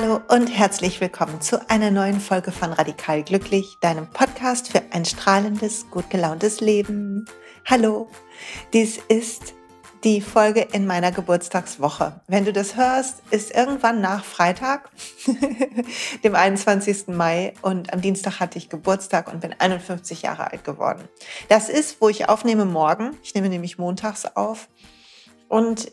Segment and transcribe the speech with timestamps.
[0.00, 5.04] Hallo und herzlich willkommen zu einer neuen Folge von Radikal Glücklich, deinem Podcast für ein
[5.04, 7.24] strahlendes, gut gelauntes Leben.
[7.66, 8.08] Hallo,
[8.72, 9.54] dies ist
[10.04, 12.20] die Folge in meiner Geburtstagswoche.
[12.28, 14.88] Wenn du das hörst, ist irgendwann nach Freitag,
[16.22, 17.08] dem 21.
[17.08, 21.08] Mai und am Dienstag hatte ich Geburtstag und bin 51 Jahre alt geworden.
[21.48, 23.16] Das ist, wo ich aufnehme morgen.
[23.24, 24.68] Ich nehme nämlich montags auf.
[25.48, 25.90] Und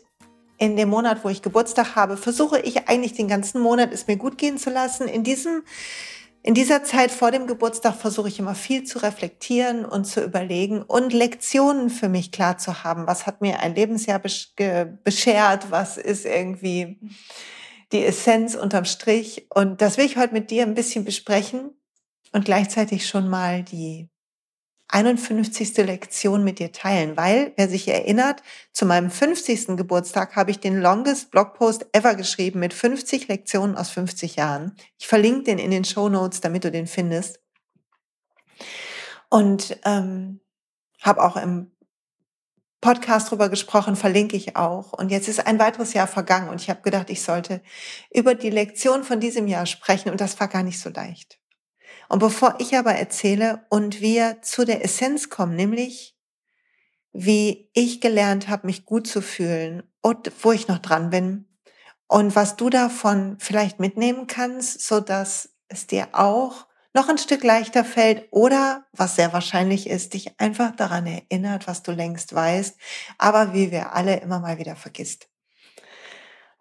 [0.58, 4.16] in dem Monat, wo ich Geburtstag habe, versuche ich eigentlich den ganzen Monat es mir
[4.16, 5.08] gut gehen zu lassen.
[5.08, 5.62] In diesem
[6.46, 10.80] in dieser Zeit vor dem Geburtstag versuche ich immer viel zu reflektieren und zu überlegen
[10.80, 13.08] und Lektionen für mich klar zu haben.
[13.08, 15.72] Was hat mir ein Lebensjahr beschert?
[15.72, 17.00] Was ist irgendwie
[17.90, 19.48] die Essenz unterm Strich?
[19.52, 21.70] Und das will ich heute mit dir ein bisschen besprechen
[22.30, 24.08] und gleichzeitig schon mal die
[24.88, 25.76] 51.
[25.78, 29.76] Lektion mit dir teilen, weil, wer sich erinnert, zu meinem 50.
[29.76, 34.76] Geburtstag habe ich den longest Blogpost ever geschrieben mit 50 Lektionen aus 50 Jahren.
[34.98, 37.40] Ich verlinke den in den Show Notes, damit du den findest.
[39.28, 40.40] Und ähm,
[41.02, 41.72] habe auch im
[42.80, 44.92] Podcast drüber gesprochen, verlinke ich auch.
[44.92, 47.60] Und jetzt ist ein weiteres Jahr vergangen und ich habe gedacht, ich sollte
[48.14, 51.40] über die Lektion von diesem Jahr sprechen und das war gar nicht so leicht.
[52.08, 56.16] Und bevor ich aber erzähle und wir zu der Essenz kommen, nämlich
[57.12, 61.48] wie ich gelernt habe, mich gut zu fühlen und wo ich noch dran bin
[62.06, 67.42] und was du davon vielleicht mitnehmen kannst, so dass es dir auch noch ein Stück
[67.42, 72.76] leichter fällt oder, was sehr wahrscheinlich ist, dich einfach daran erinnert, was du längst weißt,
[73.18, 75.28] aber wie wir alle immer mal wieder vergisst.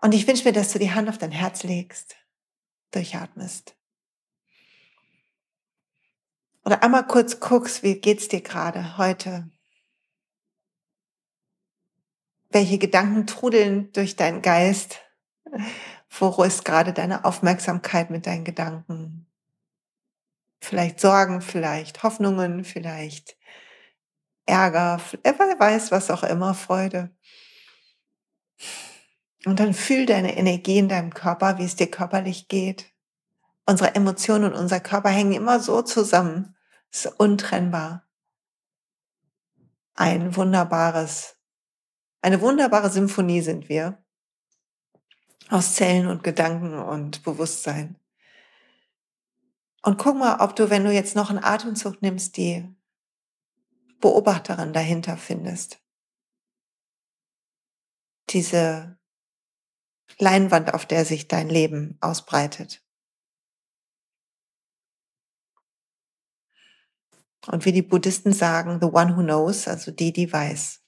[0.02, 2.16] Und ich wünsche mir, dass du die Hand auf dein Herz legst,
[2.92, 3.76] durchatmest
[6.66, 9.50] oder einmal kurz guckst, wie geht's dir gerade heute?
[12.50, 15.02] Welche Gedanken trudeln durch deinen Geist?
[16.10, 19.28] Wo ist gerade deine Aufmerksamkeit mit deinen Gedanken?
[20.60, 23.38] Vielleicht Sorgen, vielleicht Hoffnungen, vielleicht
[24.48, 27.16] Ärger, wer weiß, was auch immer, Freude.
[29.46, 32.92] Und dann fühl deine Energie in deinem Körper, wie es dir körperlich geht.
[33.68, 36.55] Unsere Emotionen und unser Körper hängen immer so zusammen
[36.96, 38.08] ist untrennbar.
[39.96, 41.38] Ein wunderbares,
[42.22, 44.04] eine wunderbare Symphonie sind wir
[45.50, 48.00] aus Zellen und Gedanken und Bewusstsein.
[49.84, 52.68] Und guck mal, ob du, wenn du jetzt noch einen Atemzug nimmst, die
[54.00, 55.80] Beobachterin dahinter findest.
[58.30, 58.98] Diese
[60.18, 62.85] Leinwand, auf der sich dein Leben ausbreitet.
[67.48, 70.82] Und wie die Buddhisten sagen, the one who knows, also die, die weiß.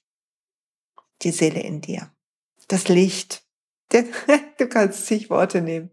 [1.22, 2.10] Die Seele in dir.
[2.68, 3.44] Das Licht.
[4.58, 5.90] Du kannst zig Worte nehmen.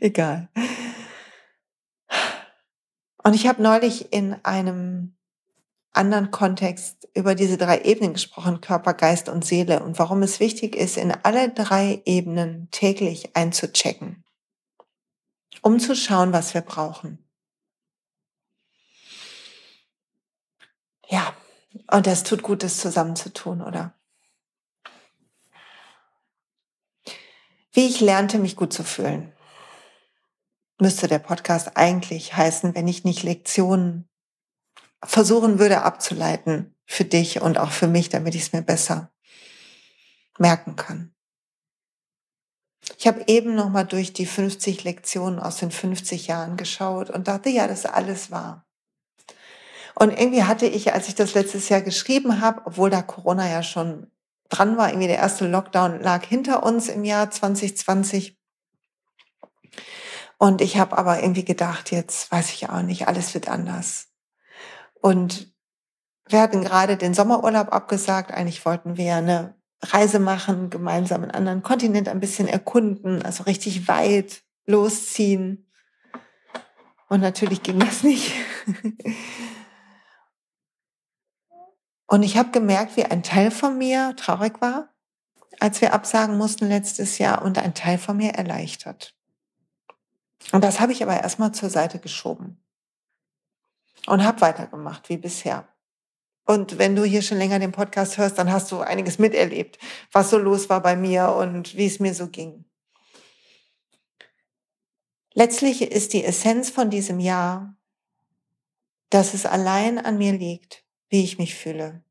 [0.00, 0.48] Egal.
[3.22, 5.16] Und ich habe neulich in einem
[5.92, 10.76] anderen Kontext über diese drei Ebenen gesprochen, Körper, Geist und Seele und warum es wichtig
[10.76, 14.24] ist, in alle drei Ebenen täglich einzuchecken,
[15.62, 17.25] um zu schauen, was wir brauchen.
[21.08, 21.34] Ja,
[21.90, 23.94] und das tut gut, das zusammenzutun, oder?
[27.72, 29.32] Wie ich lernte, mich gut zu fühlen.
[30.78, 34.08] Müsste der Podcast eigentlich heißen, wenn ich nicht Lektionen
[35.04, 39.12] versuchen würde abzuleiten für dich und auch für mich, damit ich es mir besser
[40.38, 41.14] merken kann.
[42.98, 47.28] Ich habe eben noch mal durch die 50 Lektionen aus den 50 Jahren geschaut und
[47.28, 48.65] dachte, ja, das alles war.
[49.98, 53.62] Und irgendwie hatte ich, als ich das letztes Jahr geschrieben habe, obwohl da Corona ja
[53.62, 54.10] schon
[54.50, 58.38] dran war, irgendwie der erste Lockdown lag hinter uns im Jahr 2020.
[60.36, 64.08] Und ich habe aber irgendwie gedacht, jetzt weiß ich auch nicht, alles wird anders.
[65.00, 65.54] Und
[66.28, 68.32] wir hatten gerade den Sommerurlaub abgesagt.
[68.32, 73.88] Eigentlich wollten wir eine Reise machen, gemeinsam einen anderen Kontinent ein bisschen erkunden, also richtig
[73.88, 75.70] weit losziehen.
[77.08, 78.32] Und natürlich ging das nicht.
[82.06, 84.94] Und ich habe gemerkt, wie ein Teil von mir traurig war,
[85.58, 89.14] als wir absagen mussten letztes Jahr und ein Teil von mir erleichtert.
[90.52, 92.62] Und das habe ich aber erstmal zur Seite geschoben
[94.06, 95.66] und habe weitergemacht wie bisher.
[96.44, 99.78] Und wenn du hier schon länger den Podcast hörst, dann hast du einiges miterlebt,
[100.12, 102.64] was so los war bei mir und wie es mir so ging.
[105.34, 107.76] Letztlich ist die Essenz von diesem Jahr,
[109.10, 112.04] dass es allein an mir liegt, wie ich mich fühle.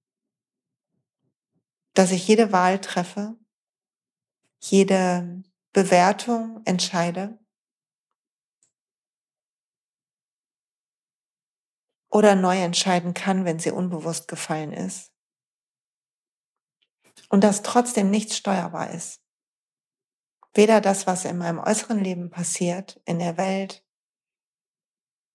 [1.94, 3.38] Dass ich jede Wahl treffe,
[4.60, 5.44] jede
[5.74, 7.40] Bewertung entscheide.
[12.10, 15.12] Oder neu entscheiden kann, wenn sie unbewusst gefallen ist.
[17.30, 19.22] Und dass trotzdem nichts steuerbar ist.
[20.54, 23.86] Weder das, was in meinem äußeren Leben passiert, in der Welt,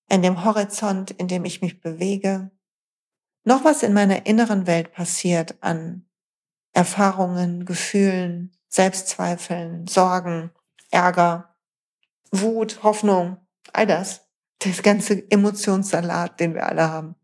[0.08, 2.50] in dem Horizont, in dem ich mich bewege,
[3.44, 6.06] noch was in meiner inneren Welt passiert an
[6.72, 10.50] Erfahrungen, Gefühlen, Selbstzweifeln, Sorgen,
[10.90, 11.56] Ärger,
[12.30, 13.38] Wut, Hoffnung,
[13.72, 14.26] all das.
[14.60, 17.16] Das ganze Emotionssalat, den wir alle haben.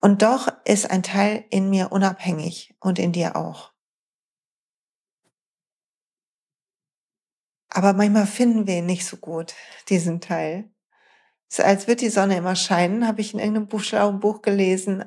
[0.00, 3.72] Und doch ist ein Teil in mir unabhängig und in dir auch.
[7.70, 9.54] Aber manchmal finden wir ihn nicht so gut,
[9.88, 10.73] diesen Teil.
[11.56, 15.04] So als wird die Sonne immer scheinen, habe ich in irgendeinem Buch, schlauen Buch gelesen.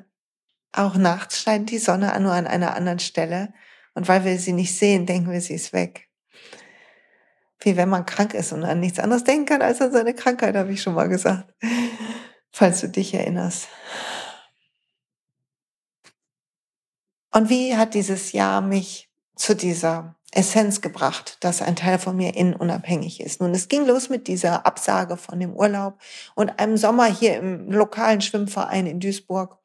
[0.72, 3.52] Auch nachts scheint die Sonne nur an einer anderen Stelle.
[3.92, 6.08] Und weil wir sie nicht sehen, denken wir, sie ist weg.
[7.60, 10.56] Wie wenn man krank ist und an nichts anderes denken kann als an seine Krankheit,
[10.56, 11.52] habe ich schon mal gesagt.
[12.50, 13.68] Falls du dich erinnerst.
[17.30, 22.34] Und wie hat dieses Jahr mich zu dieser Essenz gebracht, dass ein Teil von mir
[22.34, 23.40] innen unabhängig ist.
[23.40, 25.98] Nun, es ging los mit dieser Absage von dem Urlaub
[26.34, 29.58] und einem Sommer hier im lokalen Schwimmverein in Duisburg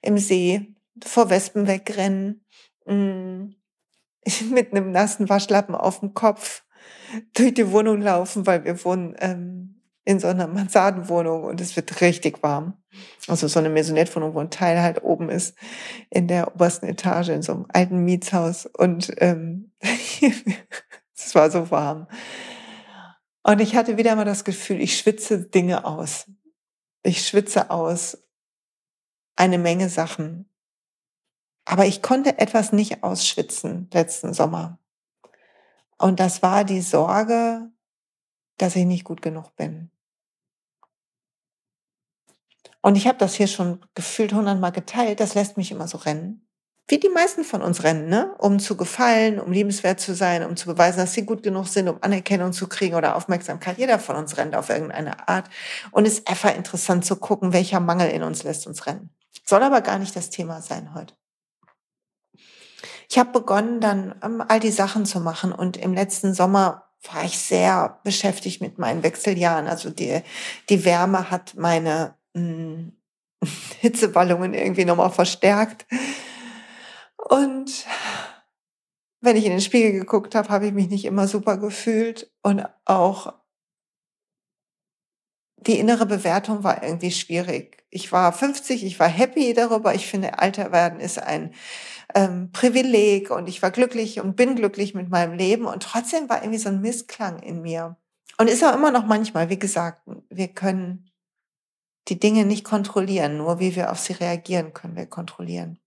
[0.00, 0.74] im See
[1.04, 2.44] vor Wespen wegrennen,
[2.86, 3.54] mm,
[4.50, 6.64] mit einem nassen Waschlappen auf dem Kopf
[7.34, 9.77] durch die Wohnung laufen, weil wir wohnen ähm,
[10.08, 12.82] in so einer Mansardenwohnung und es wird richtig warm.
[13.26, 15.54] Also so eine Maisonette-Wohnung, wo ein Teil halt oben ist,
[16.08, 18.64] in der obersten Etage, in so einem alten Mietshaus.
[18.64, 19.70] Und ähm,
[21.14, 22.06] es war so warm.
[23.42, 26.24] Und ich hatte wieder mal das Gefühl, ich schwitze Dinge aus.
[27.02, 28.16] Ich schwitze aus
[29.36, 30.48] eine Menge Sachen.
[31.66, 34.78] Aber ich konnte etwas nicht ausschwitzen letzten Sommer.
[35.98, 37.70] Und das war die Sorge,
[38.56, 39.90] dass ich nicht gut genug bin.
[42.80, 45.20] Und ich habe das hier schon gefühlt hundertmal geteilt.
[45.20, 46.48] Das lässt mich immer so rennen.
[46.90, 48.34] Wie die meisten von uns rennen, ne?
[48.38, 51.86] Um zu gefallen, um liebenswert zu sein, um zu beweisen, dass sie gut genug sind,
[51.86, 53.76] um Anerkennung zu kriegen oder Aufmerksamkeit.
[53.76, 55.50] Jeder von uns rennt auf irgendeine Art.
[55.90, 59.10] Und es ist einfach interessant zu gucken, welcher Mangel in uns lässt uns rennen.
[59.44, 61.14] Soll aber gar nicht das Thema sein heute.
[63.10, 67.24] Ich habe begonnen, dann um, all die Sachen zu machen und im letzten Sommer war
[67.24, 69.68] ich sehr beschäftigt mit meinen Wechseljahren.
[69.68, 70.22] Also die,
[70.68, 72.17] die Wärme hat meine
[73.80, 75.86] Hitzeballungen irgendwie nochmal verstärkt.
[77.16, 77.86] Und
[79.20, 82.64] wenn ich in den Spiegel geguckt habe, habe ich mich nicht immer super gefühlt und
[82.84, 83.34] auch
[85.60, 87.84] die innere Bewertung war irgendwie schwierig.
[87.90, 89.94] Ich war 50, ich war happy darüber.
[89.94, 91.52] Ich finde, Alter werden ist ein
[92.14, 96.42] ähm, Privileg und ich war glücklich und bin glücklich mit meinem Leben und trotzdem war
[96.42, 97.96] irgendwie so ein Missklang in mir.
[98.38, 101.07] Und ist auch immer noch manchmal, wie gesagt, wir können
[102.08, 105.78] die Dinge nicht kontrollieren, nur wie wir auf sie reagieren, können wir kontrollieren.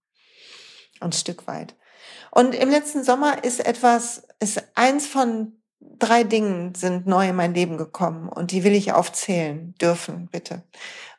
[1.00, 1.76] Ein Stück weit.
[2.32, 7.54] Und im letzten Sommer ist etwas, ist eins von drei Dingen sind neu in mein
[7.54, 10.64] Leben gekommen und die will ich aufzählen dürfen, bitte.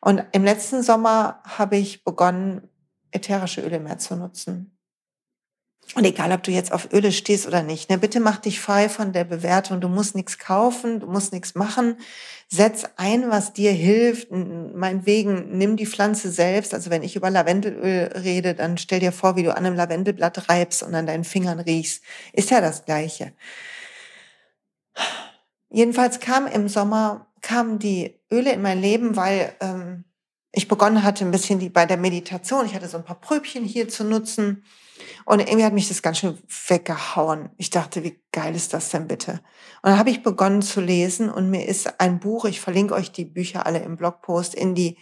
[0.01, 2.69] Und im letzten Sommer habe ich begonnen,
[3.11, 4.72] ätherische Öle mehr zu nutzen.
[5.95, 8.89] Und egal, ob du jetzt auf Öle stehst oder nicht, ne, bitte mach dich frei
[8.89, 9.81] von der Bewertung.
[9.81, 11.97] Du musst nichts kaufen, du musst nichts machen.
[12.49, 14.31] Setz ein, was dir hilft.
[14.31, 16.73] Meinetwegen, nimm die Pflanze selbst.
[16.73, 20.49] Also wenn ich über Lavendelöl rede, dann stell dir vor, wie du an einem Lavendelblatt
[20.49, 22.03] reibst und an deinen Fingern riechst.
[22.33, 23.35] Ist ja das Gleiche.
[25.69, 30.05] Jedenfalls kam im Sommer, kamen die Öle in mein Leben, weil ähm,
[30.53, 32.65] ich begonnen hatte, ein bisschen die, bei der Meditation.
[32.65, 34.65] Ich hatte so ein paar Pröbchen hier zu nutzen
[35.25, 37.51] und irgendwie hat mich das ganz schön weggehauen.
[37.57, 39.33] Ich dachte, wie geil ist das denn bitte?
[39.83, 43.13] Und dann habe ich begonnen zu lesen und mir ist ein Buch, ich verlinke euch
[43.13, 44.99] die Bücher alle im Blogpost, in die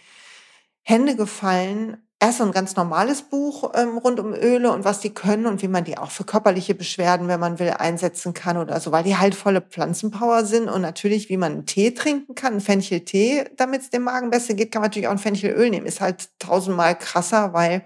[0.83, 1.97] Hände gefallen.
[2.19, 5.63] Erst so ein ganz normales Buch ähm, rund um Öle und was die können und
[5.63, 9.03] wie man die auch für körperliche Beschwerden, wenn man will, einsetzen kann oder so, weil
[9.03, 13.45] die halt volle Pflanzenpower sind und natürlich, wie man einen Tee trinken kann, einen Fencheltee,
[13.57, 15.87] damit es dem Magen besser geht, kann man natürlich auch ein Fenchelöl nehmen.
[15.87, 17.83] Ist halt tausendmal krasser, weil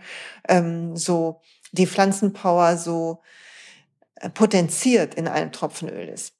[0.49, 1.39] ähm, so
[1.71, 3.21] die Pflanzenpower so
[4.15, 6.33] äh, potenziert in einem Tropfen Öl ist.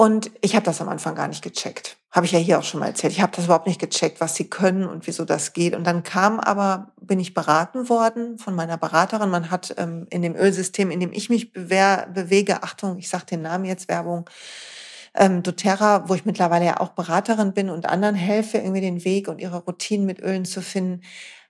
[0.00, 1.96] Und ich habe das am Anfang gar nicht gecheckt.
[2.12, 3.12] Habe ich ja hier auch schon mal erzählt.
[3.12, 5.74] Ich habe das überhaupt nicht gecheckt, was sie können und wieso das geht.
[5.74, 9.28] Und dann kam aber, bin ich beraten worden von meiner Beraterin.
[9.28, 13.42] Man hat ähm, in dem Ölsystem, in dem ich mich bewege, Achtung, ich sage den
[13.42, 14.30] Namen jetzt, Werbung,
[15.14, 19.26] ähm, doTERRA, wo ich mittlerweile ja auch Beraterin bin und anderen helfe, irgendwie den Weg
[19.26, 21.02] und ihre Routinen mit Ölen zu finden,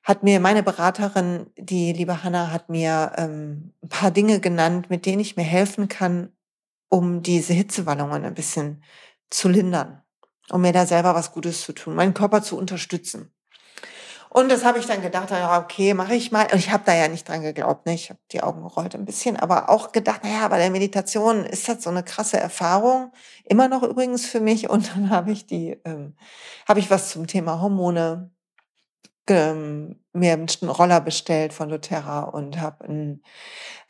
[0.08, 5.04] hat mir meine Beraterin, die liebe Hanna, hat mir ähm, ein paar Dinge genannt, mit
[5.04, 6.32] denen ich mir helfen kann,
[6.88, 8.82] um diese Hitzewallungen ein bisschen
[9.28, 10.02] zu lindern.
[10.50, 13.34] um mir da selber was Gutes zu tun, meinen Körper zu unterstützen.
[14.30, 16.46] Und das habe ich dann gedacht, ja, okay, mache ich mal.
[16.50, 17.92] Und ich habe da ja nicht dran geglaubt, ne?
[17.92, 21.68] ich habe die Augen gerollt ein bisschen, aber auch gedacht, naja, bei der Meditation ist
[21.68, 23.12] das so eine krasse Erfahrung,
[23.44, 24.70] immer noch übrigens für mich.
[24.70, 26.16] Und dann habe ich die, ähm,
[26.66, 28.30] habe ich was zum Thema Hormone
[29.34, 33.22] mir einen Roller bestellt von doTERRA und habe einen,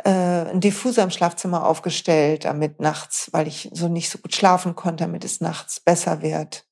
[0.04, 4.75] äh, einen Diffuser im Schlafzimmer aufgestellt, damit nachts, weil ich so nicht so gut schlafen
[4.75, 6.64] konnte, damit es nachts besser wird.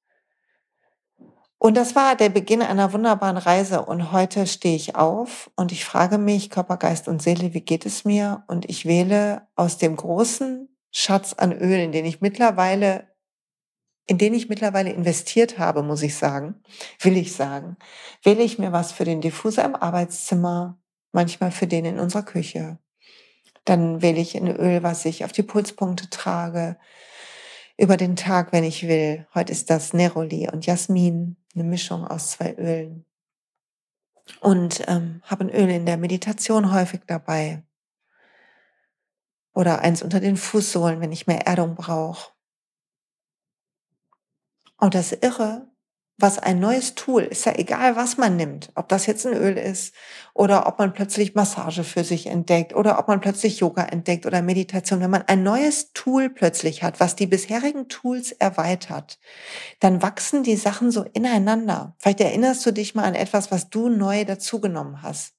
[1.58, 3.82] Und das war der Beginn einer wunderbaren Reise.
[3.82, 7.86] Und heute stehe ich auf und ich frage mich, Körper, Geist und Seele, wie geht
[7.86, 8.44] es mir?
[8.46, 13.08] Und ich wähle aus dem großen Schatz an Öl, in den ich mittlerweile,
[14.06, 16.54] in den ich mittlerweile investiert habe, muss ich sagen,
[17.00, 17.76] will ich sagen,
[18.22, 20.78] wähle ich mir was für den Diffuser im Arbeitszimmer,
[21.12, 22.78] manchmal für den in unserer Küche.
[23.64, 26.78] Dann wähle ich ein Öl, was ich auf die Pulspunkte trage,
[27.76, 29.26] über den Tag, wenn ich will.
[29.34, 33.04] Heute ist das Neroli und Jasmin eine Mischung aus zwei Ölen.
[34.40, 37.64] Und ähm, habe ein Öl in der Meditation häufig dabei.
[39.52, 42.35] Oder eins unter den Fußsohlen, wenn ich mehr Erdung brauche.
[44.78, 45.68] Und das Irre
[46.18, 49.58] was ein neues Tool, ist ja egal, was man nimmt, ob das jetzt ein Öl
[49.58, 49.94] ist
[50.32, 54.40] oder ob man plötzlich Massage für sich entdeckt oder ob man plötzlich Yoga entdeckt oder
[54.40, 55.00] Meditation.
[55.00, 59.18] Wenn man ein neues Tool plötzlich hat, was die bisherigen Tools erweitert,
[59.80, 61.94] dann wachsen die Sachen so ineinander.
[61.98, 65.34] Vielleicht erinnerst du dich mal an etwas, was du neu dazugenommen hast,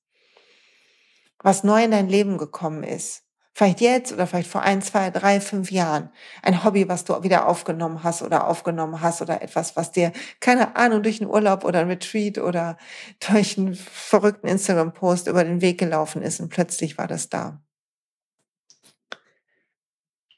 [1.40, 3.24] was neu in dein Leben gekommen ist.
[3.58, 6.12] Vielleicht jetzt oder vielleicht vor ein, zwei, drei, fünf Jahren.
[6.44, 10.76] Ein Hobby, was du wieder aufgenommen hast oder aufgenommen hast oder etwas, was dir, keine
[10.76, 12.78] Ahnung, durch einen Urlaub oder ein Retreat oder
[13.32, 17.60] durch einen verrückten Instagram-Post über den Weg gelaufen ist und plötzlich war das da.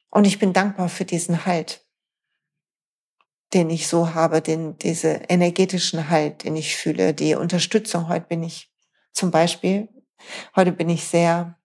[0.09, 1.85] Und ich bin dankbar für diesen Halt,
[3.53, 8.07] den ich so habe, den, diese energetischen Halt, den ich fühle, die Unterstützung.
[8.07, 8.71] Heute bin ich
[9.11, 9.89] zum Beispiel,
[10.55, 11.58] heute bin ich sehr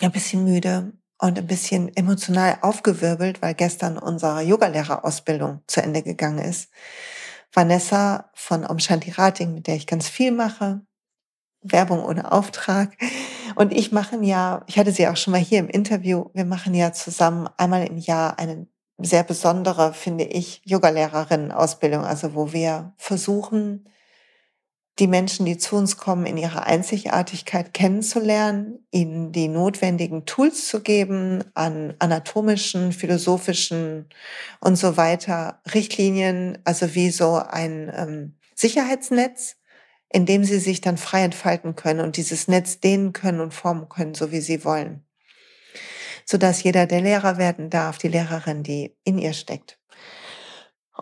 [0.00, 6.38] ein bisschen müde und ein bisschen emotional aufgewirbelt, weil gestern unsere Yogalehrerausbildung zu Ende gegangen
[6.38, 6.70] ist.
[7.52, 10.80] Vanessa von Om Shanti Rating, mit der ich ganz viel mache,
[11.62, 12.96] Werbung ohne Auftrag.
[13.54, 16.74] Und ich machen ja, ich hatte sie auch schon mal hier im Interview, wir machen
[16.74, 18.66] ja zusammen einmal im Jahr eine
[18.98, 23.88] sehr besondere, finde ich, Yogalehrerinnen-Ausbildung, also wo wir versuchen,
[24.98, 30.82] die Menschen, die zu uns kommen, in ihrer Einzigartigkeit kennenzulernen, ihnen die notwendigen Tools zu
[30.82, 34.08] geben an anatomischen, philosophischen
[34.60, 39.56] und so weiter Richtlinien, also wie so ein ähm, Sicherheitsnetz,
[40.10, 43.88] in dem sie sich dann frei entfalten können und dieses Netz dehnen können und formen
[43.88, 45.06] können, so wie sie wollen.
[46.26, 49.81] Sodass jeder, der Lehrer werden darf, die Lehrerin, die in ihr steckt.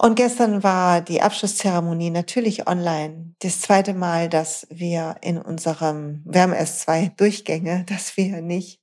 [0.02, 3.34] Und gestern war die Abschlusszeremonie natürlich online.
[3.40, 8.80] Das zweite Mal, dass wir in unserem, wir haben erst zwei Durchgänge, dass wir nicht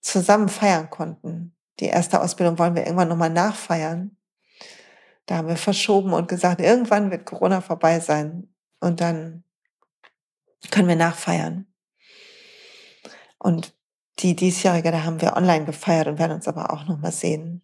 [0.00, 1.54] zusammen feiern konnten.
[1.78, 4.16] Die erste Ausbildung wollen wir irgendwann nochmal nachfeiern.
[5.26, 9.44] Da haben wir verschoben und gesagt, irgendwann wird Corona vorbei sein und dann
[10.72, 11.68] können wir nachfeiern.
[13.38, 13.76] Und
[14.18, 17.62] die diesjährige, da haben wir online gefeiert und werden uns aber auch nochmal sehen.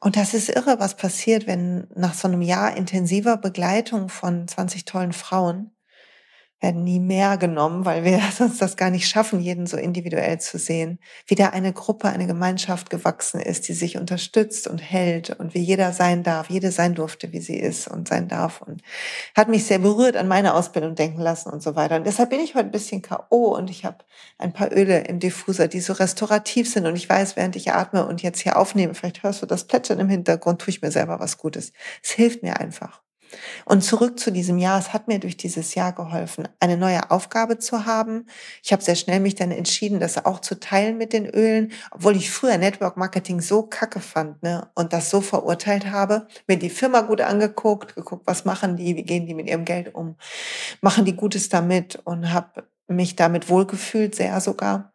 [0.00, 4.84] Und das ist irre, was passiert, wenn nach so einem Jahr intensiver Begleitung von 20
[4.84, 5.72] tollen Frauen
[6.60, 10.58] werden nie mehr genommen, weil wir sonst das gar nicht schaffen, jeden so individuell zu
[10.58, 10.98] sehen.
[11.26, 15.60] Wie da eine Gruppe, eine Gemeinschaft gewachsen ist, die sich unterstützt und hält und wie
[15.60, 18.60] jeder sein darf, jede sein durfte, wie sie ist und sein darf.
[18.62, 18.82] Und
[19.36, 21.96] hat mich sehr berührt an meine Ausbildung denken lassen und so weiter.
[21.96, 23.54] Und deshalb bin ich heute ein bisschen K.O.
[23.56, 23.98] und ich habe
[24.38, 26.86] ein paar Öle im Diffuser, die so restaurativ sind.
[26.86, 30.00] Und ich weiß, während ich atme und jetzt hier aufnehme, vielleicht hörst du das Plätschern
[30.00, 31.72] im Hintergrund, tue ich mir selber was Gutes.
[32.02, 33.02] Es hilft mir einfach.
[33.64, 34.78] Und zurück zu diesem Jahr.
[34.78, 38.26] Es hat mir durch dieses Jahr geholfen, eine neue Aufgabe zu haben.
[38.62, 42.16] Ich habe sehr schnell mich dann entschieden, das auch zu teilen mit den Ölen, obwohl
[42.16, 46.26] ich früher Network Marketing so kacke fand ne, und das so verurteilt habe.
[46.46, 49.94] Mir die Firma gut angeguckt, geguckt, was machen die, wie gehen die mit ihrem Geld
[49.94, 50.16] um,
[50.80, 54.92] machen die Gutes damit und habe mich damit wohlgefühlt, sehr sogar.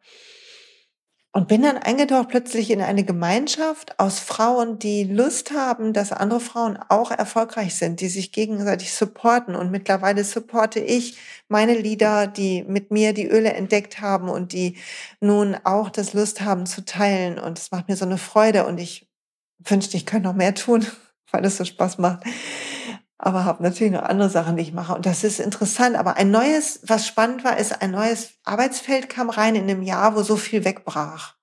[1.35, 6.39] Und bin dann eingetaucht plötzlich in eine Gemeinschaft aus Frauen, die Lust haben, dass andere
[6.39, 9.55] Frauen auch erfolgreich sind, die sich gegenseitig supporten.
[9.55, 14.77] Und mittlerweile supporte ich meine Lieder, die mit mir die Öle entdeckt haben und die
[15.21, 17.39] nun auch das Lust haben zu teilen.
[17.39, 18.67] Und es macht mir so eine Freude.
[18.67, 19.09] Und ich
[19.57, 20.85] wünschte, ich könnte noch mehr tun,
[21.31, 22.23] weil es so Spaß macht
[23.25, 24.94] aber habe natürlich noch andere Sachen, die ich mache.
[24.94, 25.96] Und das ist interessant.
[25.96, 30.18] Aber ein neues, was spannend war, ist, ein neues Arbeitsfeld kam rein in einem Jahr,
[30.18, 31.38] wo so viel wegbrach.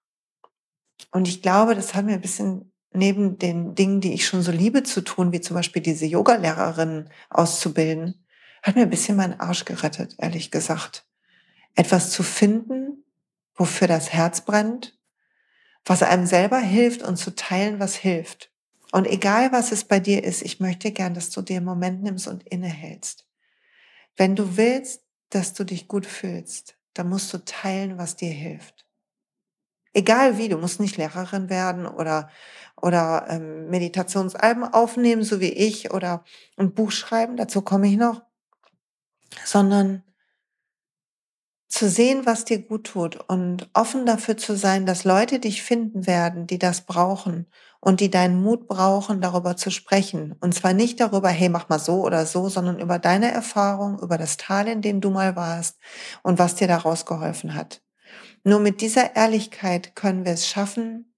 [1.11, 4.53] Und ich glaube, das hat mir ein bisschen neben den Dingen, die ich schon so
[4.53, 8.27] liebe zu tun, wie zum Beispiel diese Yogalehrerin auszubilden,
[8.63, 11.07] hat mir ein bisschen meinen Arsch gerettet, ehrlich gesagt.
[11.77, 13.07] Etwas zu finden,
[13.55, 14.99] wofür das Herz brennt,
[15.87, 18.50] was einem selber hilft und zu teilen, was hilft.
[18.92, 22.02] Und egal was es bei dir ist, ich möchte gern, dass du dir einen Moment
[22.02, 23.26] nimmst und innehältst.
[24.16, 28.87] Wenn du willst, dass du dich gut fühlst, dann musst du teilen, was dir hilft.
[29.92, 32.30] Egal wie, du musst nicht Lehrerin werden oder,
[32.80, 36.25] oder ähm, Meditationsalben aufnehmen, so wie ich, oder
[36.56, 38.23] ein Buch schreiben, dazu komme ich noch,
[39.44, 40.02] sondern
[41.68, 46.06] zu sehen, was dir gut tut und offen dafür zu sein, dass Leute dich finden
[46.06, 47.47] werden, die das brauchen
[47.81, 50.37] und die deinen Mut brauchen, darüber zu sprechen.
[50.41, 54.19] Und zwar nicht darüber, hey, mach mal so oder so, sondern über deine Erfahrung, über
[54.19, 55.79] das Tal, in dem du mal warst
[56.23, 57.83] und was dir daraus geholfen hat.
[58.45, 61.15] Nur mit dieser Ehrlichkeit können wir es schaffen,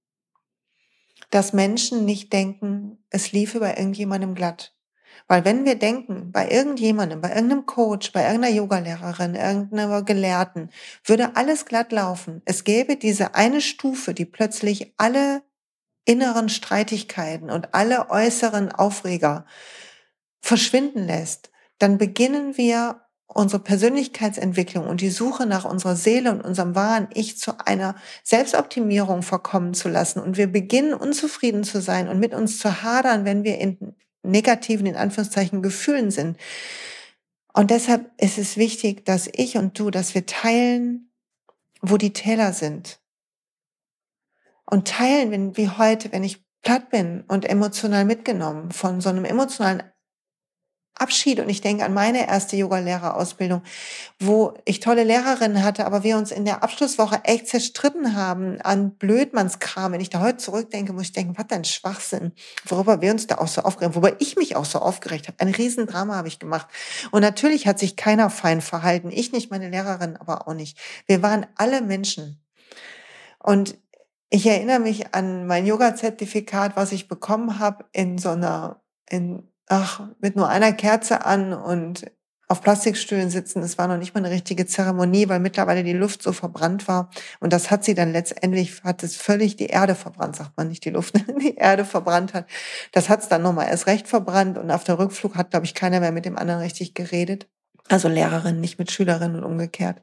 [1.31, 4.75] dass Menschen nicht denken, es lief über irgendjemandem glatt,
[5.28, 10.71] weil wenn wir denken, bei irgendjemandem, bei irgendeinem Coach, bei irgendeiner Yogalehrerin, irgendeiner Gelehrten,
[11.04, 12.42] würde alles glatt laufen.
[12.45, 15.42] Es gäbe diese eine Stufe, die plötzlich alle
[16.04, 19.47] inneren Streitigkeiten und alle äußeren Aufreger
[20.40, 23.02] verschwinden lässt, dann beginnen wir
[23.35, 29.23] unsere Persönlichkeitsentwicklung und die Suche nach unserer Seele und unserem wahren Ich zu einer Selbstoptimierung
[29.23, 30.21] verkommen zu lassen.
[30.21, 34.87] Und wir beginnen unzufrieden zu sein und mit uns zu hadern, wenn wir in negativen,
[34.87, 36.37] in Anführungszeichen, Gefühlen sind.
[37.52, 41.11] Und deshalb ist es wichtig, dass ich und du, dass wir teilen,
[41.80, 43.01] wo die Täler sind.
[44.72, 49.26] Und teilen, wenn, wie heute, wenn ich platt bin und emotional mitgenommen von so einem
[49.26, 49.82] emotionalen
[50.94, 53.62] Abschied und ich denke an meine erste Yoga-Lehrerausbildung,
[54.18, 58.96] wo ich tolle Lehrerinnen hatte, aber wir uns in der Abschlusswoche echt zerstritten haben an
[58.96, 59.92] Blödmannskram.
[59.92, 62.32] Wenn ich da heute zurückdenke, muss ich denken, was ein Schwachsinn,
[62.64, 65.38] worüber wir uns da auch so aufgeregt haben, wobei ich mich auch so aufgeregt habe.
[65.38, 66.68] Ein Riesendrama habe ich gemacht.
[67.11, 69.11] Und natürlich hat sich keiner fein verhalten.
[69.11, 70.78] Ich nicht, meine Lehrerin aber auch nicht.
[71.06, 72.38] Wir waren alle Menschen.
[73.38, 73.76] Und
[74.33, 80.09] ich erinnere mich an mein Yoga-Zertifikat, was ich bekommen habe in so einer, in ach,
[80.21, 82.11] mit nur einer Kerze an und
[82.49, 83.62] auf Plastikstühlen sitzen.
[83.62, 87.11] Es war noch nicht mal eine richtige Zeremonie, weil mittlerweile die Luft so verbrannt war.
[87.40, 90.87] Und das hat sie dann letztendlich, hat es völlig die Erde verbrannt, sagt man nicht
[90.87, 92.47] die Luft, die Erde verbrannt hat.
[92.92, 94.57] Das hat es dann nochmal erst recht verbrannt.
[94.57, 97.49] Und auf der Rückflug hat, glaube ich, keiner mehr mit dem anderen richtig geredet.
[97.88, 100.01] Also Lehrerin, nicht mit Schülerin und umgekehrt.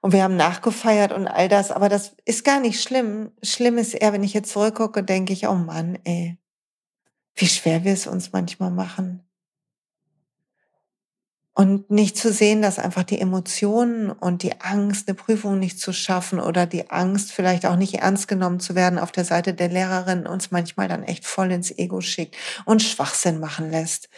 [0.00, 1.70] Und wir haben nachgefeiert und all das.
[1.70, 3.32] Aber das ist gar nicht schlimm.
[3.42, 6.38] Schlimm ist eher, wenn ich jetzt zurückgucke, denke ich, oh Mann, ey,
[7.34, 9.22] wie schwer wir es uns manchmal machen.
[11.52, 15.92] Und nicht zu sehen, dass einfach die Emotionen und die Angst, eine Prüfung nicht zu
[15.92, 19.68] schaffen oder die Angst, vielleicht auch nicht ernst genommen zu werden auf der Seite der
[19.68, 24.08] Lehrerin uns manchmal dann echt voll ins Ego schickt und Schwachsinn machen lässt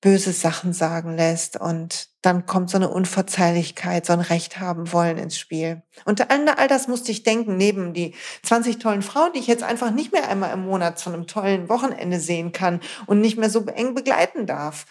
[0.00, 5.18] böse Sachen sagen lässt und dann kommt so eine Unverzeihlichkeit, so ein Recht haben wollen
[5.18, 5.82] ins Spiel.
[6.04, 9.64] Und an all das musste ich denken, neben die 20 tollen Frauen, die ich jetzt
[9.64, 13.50] einfach nicht mehr einmal im Monat zu einem tollen Wochenende sehen kann und nicht mehr
[13.50, 14.86] so eng begleiten darf.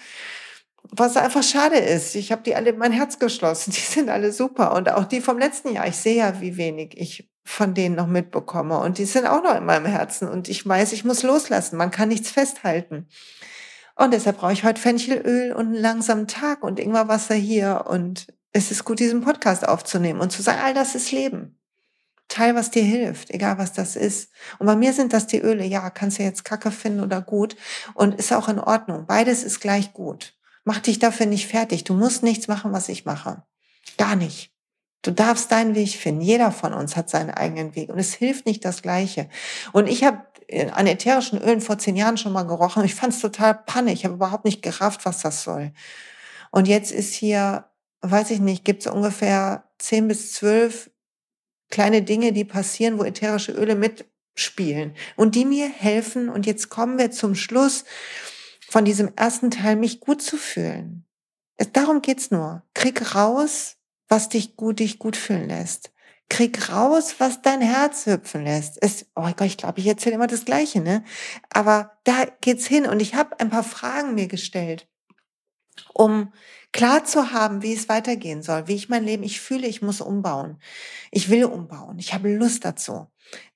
[0.89, 2.15] Was einfach schade ist.
[2.15, 3.71] Ich habe die alle in mein Herz geschlossen.
[3.75, 4.73] Die sind alle super.
[4.73, 5.85] Und auch die vom letzten Jahr.
[5.85, 8.79] Ich sehe ja, wie wenig ich von denen noch mitbekomme.
[8.79, 10.29] Und die sind auch noch in meinem Herzen.
[10.29, 11.77] Und ich weiß, ich muss loslassen.
[11.77, 13.07] Man kann nichts festhalten.
[13.97, 17.85] Und deshalb brauche ich heute Fenchelöl und einen langsamen Tag und Ingwerwasser hier.
[17.87, 21.59] Und es ist gut, diesen Podcast aufzunehmen und zu sagen, all das ist Leben.
[22.27, 24.31] Teil, was dir hilft, egal was das ist.
[24.59, 25.65] Und bei mir sind das die Öle.
[25.65, 27.55] Ja, kannst du jetzt Kacke finden oder gut.
[27.93, 29.05] Und ist auch in Ordnung.
[29.07, 30.35] Beides ist gleich gut.
[30.63, 31.85] Mach dich dafür nicht fertig.
[31.85, 33.43] Du musst nichts machen, was ich mache.
[33.97, 34.51] Gar nicht.
[35.01, 36.21] Du darfst deinen Weg finden.
[36.21, 37.89] Jeder von uns hat seinen eigenen Weg.
[37.89, 39.29] Und es hilft nicht das Gleiche.
[39.71, 40.26] Und ich habe
[40.71, 42.85] an ätherischen Ölen vor zehn Jahren schon mal gerochen.
[42.85, 43.91] Ich fand es total panne.
[43.91, 45.73] Ich habe überhaupt nicht gerafft, was das soll.
[46.51, 47.65] Und jetzt ist hier,
[48.01, 50.89] weiß ich nicht, gibt es ungefähr zehn bis zwölf
[51.69, 56.29] kleine Dinge, die passieren, wo ätherische Öle mitspielen und die mir helfen.
[56.29, 57.83] Und jetzt kommen wir zum Schluss
[58.69, 61.05] von diesem ersten Teil, mich gut zu fühlen.
[61.73, 62.63] Darum geht's nur.
[62.73, 65.91] Krieg raus, was dich gut, dich gut fühlen lässt.
[66.29, 68.77] Krieg raus, was dein Herz hüpfen lässt.
[68.81, 71.03] Es, oh Gott, ich glaube, ich erzähle immer das Gleiche, ne?
[71.49, 74.87] Aber da geht's hin und ich habe ein paar Fragen mir gestellt,
[75.93, 76.33] um
[76.73, 80.01] klar zu haben, wie es weitergehen soll, wie ich mein Leben, ich fühle, ich muss
[80.01, 80.59] umbauen.
[81.11, 81.97] Ich will umbauen.
[81.97, 83.07] Ich habe Lust dazu,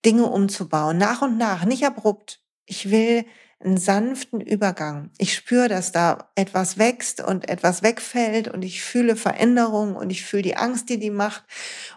[0.06, 2.42] Dinge umzubauen, nach und nach, nicht abrupt.
[2.66, 3.26] Ich will
[3.64, 5.12] einen sanften Übergang.
[5.18, 10.26] Ich spüre, dass da etwas wächst und etwas wegfällt und ich fühle Veränderung und ich
[10.26, 11.44] fühle die Angst, die die macht.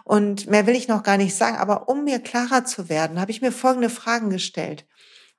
[0.03, 1.57] Und mehr will ich noch gar nicht sagen.
[1.57, 4.85] Aber um mir klarer zu werden, habe ich mir folgende Fragen gestellt.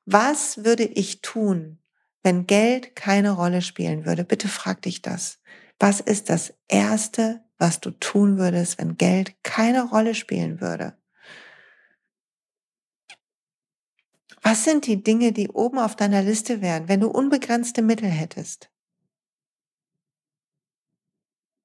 [0.04, 1.78] Was würde ich tun,
[2.22, 4.24] wenn Geld keine Rolle spielen würde?
[4.24, 5.38] Bitte frag dich das.
[5.78, 10.96] Was ist das Erste, was du tun würdest, wenn Geld keine Rolle spielen würde?
[14.48, 18.70] Was sind die Dinge, die oben auf deiner Liste wären, wenn du unbegrenzte Mittel hättest?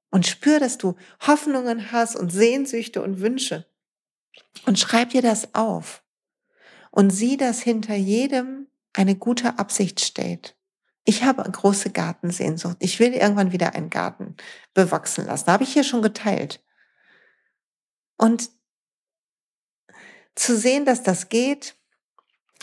[0.09, 3.67] Und spür, dass du Hoffnungen hast und Sehnsüchte und Wünsche.
[4.65, 6.03] Und schreib dir das auf.
[6.89, 10.57] Und sieh, dass hinter jedem eine gute Absicht steht.
[11.05, 12.77] Ich habe eine große Gartensehnsucht.
[12.79, 14.37] Ich will irgendwann wieder einen Garten
[14.73, 15.45] bewachsen lassen.
[15.45, 16.65] Da habe ich hier schon geteilt.
[18.17, 18.49] Und
[20.33, 21.75] zu sehen, dass das geht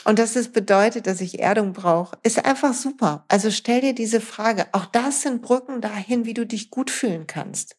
[0.04, 3.24] und dass es bedeutet, dass ich Erdung brauche, ist einfach super.
[3.28, 4.66] Also stell dir diese Frage.
[4.72, 7.76] Auch das sind Brücken dahin, wie du dich gut fühlen kannst.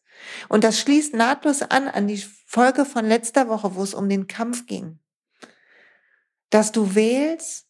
[0.48, 4.26] Und das schließt nahtlos an an die Folge von letzter Woche, wo es um den
[4.26, 4.98] Kampf ging.
[6.50, 7.66] Dass du wählst,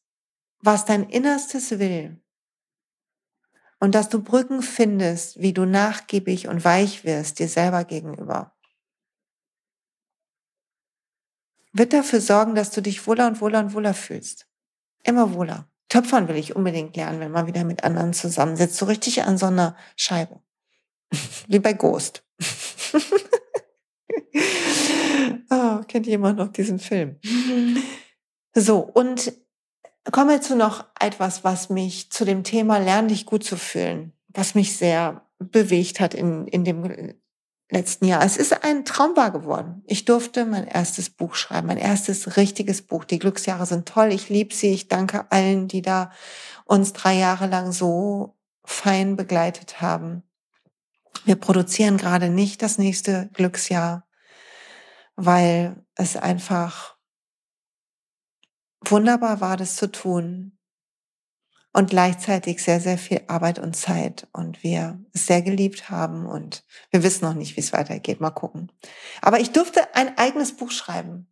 [0.61, 2.21] was dein Innerstes will.
[3.79, 8.55] Und dass du Brücken findest, wie du nachgiebig und weich wirst dir selber gegenüber.
[11.73, 14.47] Wird dafür sorgen, dass du dich wohler und wohler und wohler fühlst.
[15.05, 15.69] Immer wohler.
[15.89, 18.77] Töpfern will ich unbedingt lernen, wenn man wieder mit anderen zusammensitzt.
[18.77, 20.41] So richtig an so einer Scheibe.
[21.49, 22.25] Wie bei Ghost.
[25.51, 27.17] oh, kennt jemand noch diesen Film?
[28.53, 29.33] So, und
[30.11, 34.13] kommen wir zu noch etwas, was mich zu dem Thema Lern dich gut zu fühlen,
[34.27, 37.15] was mich sehr bewegt hat in, in dem
[37.71, 38.23] letzten Jahr.
[38.23, 39.83] Es ist ein Traum wahr geworden.
[39.87, 43.05] Ich durfte mein erstes Buch schreiben, mein erstes richtiges Buch.
[43.05, 44.13] Die Glücksjahre sind toll.
[44.13, 44.73] Ich liebe sie.
[44.73, 46.11] Ich danke allen, die da
[46.65, 50.23] uns drei Jahre lang so fein begleitet haben.
[51.25, 54.07] Wir produzieren gerade nicht das nächste Glücksjahr,
[55.17, 56.97] weil es einfach
[58.85, 60.60] wunderbar war, das zu tun
[61.73, 66.65] und gleichzeitig sehr, sehr viel Arbeit und Zeit und wir es sehr geliebt haben und
[66.91, 68.21] wir wissen noch nicht, wie es weitergeht.
[68.21, 68.73] Mal gucken.
[69.23, 71.29] Aber ich durfte ein eigenes Buch schreiben.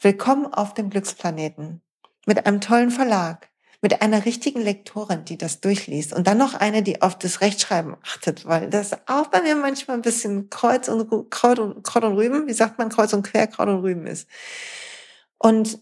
[0.00, 1.82] Willkommen auf dem Glücksplaneten
[2.24, 3.48] mit einem tollen Verlag,
[3.82, 7.96] mit einer richtigen Lektorin, die das durchliest und dann noch eine, die auf das Rechtschreiben
[8.04, 12.14] achtet, weil das auch bei mir manchmal ein bisschen Kreuz und Kraut und, Kraut und
[12.14, 14.28] Rüben, wie sagt man, Kreuz und Quer, Kraut und Rüben ist.
[15.38, 15.80] Und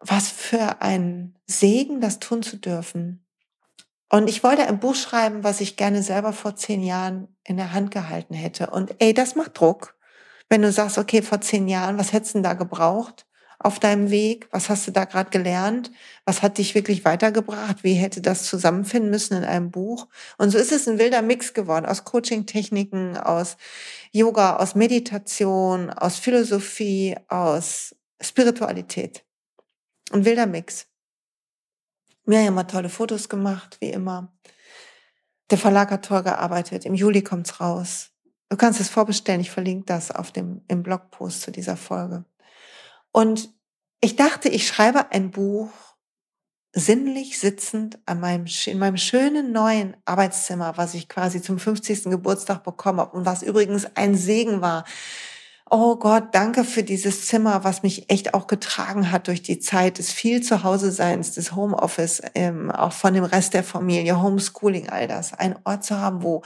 [0.00, 3.24] was für ein Segen, das tun zu dürfen.
[4.10, 7.72] Und ich wollte ein Buch schreiben, was ich gerne selber vor zehn Jahren in der
[7.72, 8.70] Hand gehalten hätte.
[8.70, 9.96] Und ey, das macht Druck.
[10.48, 13.26] Wenn du sagst, okay, vor zehn Jahren, was hättest du denn da gebraucht
[13.58, 14.48] auf deinem Weg?
[14.50, 15.90] Was hast du da gerade gelernt?
[16.24, 17.84] Was hat dich wirklich weitergebracht?
[17.84, 20.06] Wie hätte das zusammenfinden müssen in einem Buch?
[20.38, 23.58] Und so ist es ein wilder Mix geworden aus Coaching-Techniken, aus
[24.12, 29.24] Yoga, aus Meditation, aus Philosophie, aus Spiritualität.
[30.10, 30.86] Ein wilder Mix.
[32.24, 34.32] Miriam hat tolle Fotos gemacht, wie immer.
[35.50, 36.84] Der Verlag hat toll gearbeitet.
[36.84, 38.10] Im Juli kommt's raus.
[38.50, 39.40] Du kannst es vorbestellen.
[39.40, 42.24] Ich verlinke das auf dem, im Blogpost zu dieser Folge.
[43.12, 43.50] Und
[44.00, 45.70] ich dachte, ich schreibe ein Buch
[46.72, 52.04] sinnlich sitzend an meinem, in meinem schönen neuen Arbeitszimmer, was ich quasi zum 50.
[52.04, 54.84] Geburtstag bekommen habe und was übrigens ein Segen war,
[55.70, 59.98] oh Gott, danke für dieses Zimmer, was mich echt auch getragen hat durch die Zeit
[59.98, 65.34] des viel Zuhause-Seins, des Homeoffice, ähm, auch von dem Rest der Familie, Homeschooling, all das.
[65.34, 66.42] Ein Ort zu haben, wo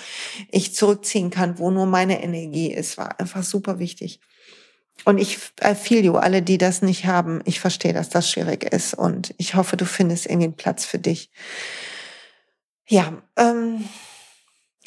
[0.51, 4.21] ich zurückziehen kann, wo nur meine Energie ist, war einfach super wichtig.
[5.05, 8.65] Und ich I feel you, alle, die das nicht haben, ich verstehe, dass das schwierig
[8.65, 11.31] ist und ich hoffe, du findest irgendwie einen Platz für dich.
[12.87, 13.85] Ja, ähm,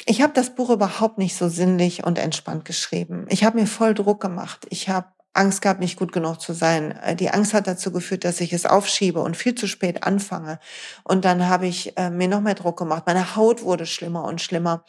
[0.06, 3.26] ich habe das Buch überhaupt nicht so sinnlich und entspannt geschrieben.
[3.28, 4.66] Ich habe mir voll Druck gemacht.
[4.70, 6.92] Ich habe Angst gehabt, nicht gut genug zu sein.
[6.92, 10.58] Äh, die Angst hat dazu geführt, dass ich es aufschiebe und viel zu spät anfange.
[11.04, 13.02] Und dann habe ich äh, mir noch mehr Druck gemacht.
[13.06, 14.84] Meine Haut wurde schlimmer und schlimmer.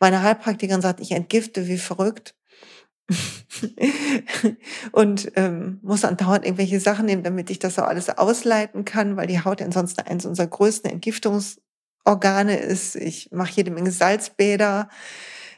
[0.00, 2.34] Meine Heilpraktikerin sagt, ich entgifte wie verrückt.
[4.92, 9.18] und ähm, muss dann dauernd irgendwelche Sachen nehmen, damit ich das so alles ausleiten kann,
[9.18, 11.60] weil die Haut ansonsten eines unserer größten Entgiftungs
[12.04, 12.96] Organe ist.
[12.96, 14.88] Ich mache jede Menge Salzbäder,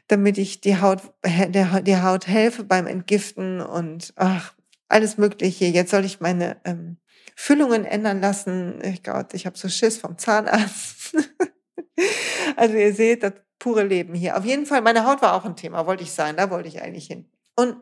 [0.09, 4.55] damit ich die Haut, der, die Haut helfe beim Entgiften und ach,
[4.89, 5.67] alles Mögliche.
[5.67, 6.99] Jetzt soll ich meine ähm,
[7.35, 8.81] Füllungen ändern lassen.
[8.83, 11.17] Ich Gott, ich habe so Schiss vom Zahnarzt.
[12.57, 14.37] also ihr seht das pure Leben hier.
[14.37, 16.83] Auf jeden Fall, meine Haut war auch ein Thema, wollte ich sein, da wollte ich
[16.83, 17.29] eigentlich hin.
[17.57, 17.77] Und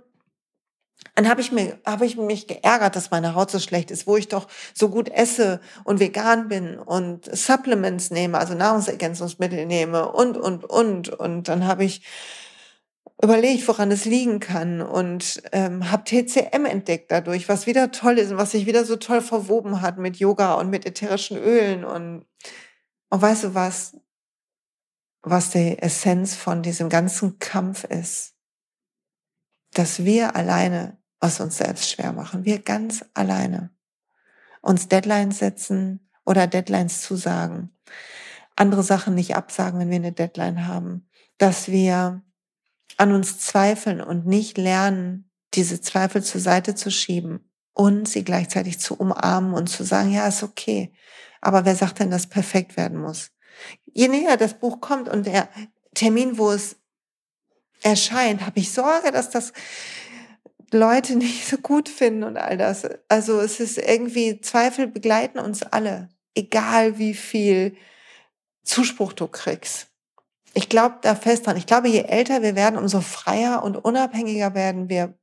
[1.15, 4.17] dann habe ich, mir, habe ich mich geärgert, dass meine Haut so schlecht ist, wo
[4.17, 10.37] ich doch so gut esse und vegan bin und Supplements nehme, also Nahrungsergänzungsmittel nehme und,
[10.37, 11.11] und, und.
[11.11, 12.03] Und dann habe ich
[13.23, 18.33] überlegt, woran es liegen kann und ähm, habe TCM entdeckt dadurch, was wieder toll ist
[18.33, 22.27] und was sich wieder so toll verwoben hat mit Yoga und mit ätherischen Ölen und,
[23.11, 23.97] und weißt du was,
[25.23, 28.35] was die Essenz von diesem ganzen Kampf ist,
[29.73, 33.71] dass wir alleine was uns selbst schwer machen, wir ganz alleine
[34.61, 37.77] uns Deadlines setzen oder Deadlines zusagen,
[38.57, 42.23] andere Sachen nicht absagen, wenn wir eine Deadline haben, dass wir
[42.97, 48.79] an uns zweifeln und nicht lernen, diese Zweifel zur Seite zu schieben und sie gleichzeitig
[48.79, 50.93] zu umarmen und zu sagen, ja, ist okay.
[51.41, 53.31] Aber wer sagt denn, dass perfekt werden muss?
[53.93, 55.49] Je näher das Buch kommt und der
[55.95, 56.77] Termin, wo es
[57.83, 59.53] erscheint, habe ich Sorge, dass das
[60.75, 62.87] Leute nicht so gut finden und all das.
[63.09, 67.77] Also es ist irgendwie, Zweifel begleiten uns alle, egal wie viel
[68.65, 69.89] Zuspruch du kriegst.
[70.55, 71.57] Ich glaube da fest dran.
[71.57, 75.15] Ich glaube, je älter wir werden, umso freier und unabhängiger werden wir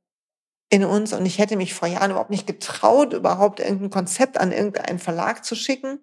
[0.68, 1.12] in uns.
[1.12, 5.44] Und ich hätte mich vor Jahren überhaupt nicht getraut, überhaupt irgendein Konzept an irgendeinen Verlag
[5.44, 6.00] zu schicken.